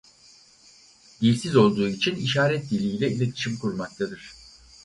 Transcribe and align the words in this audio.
Dilsiz 1.21 1.55
olduğu 1.55 1.89
için 1.89 2.15
işaret 2.15 2.69
diliyle 2.71 3.11
iletişim 3.11 3.57
kurmaktadır. 3.59 4.33